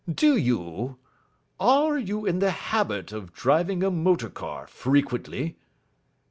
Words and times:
"Do 0.11 0.35
you 0.35 0.97
are 1.59 1.95
you 1.95 2.25
in 2.25 2.39
the 2.39 2.49
habit 2.49 3.11
of 3.11 3.31
driving 3.33 3.83
a 3.83 3.91
motor 3.91 4.31
car 4.31 4.65
frequently?" 4.65 5.57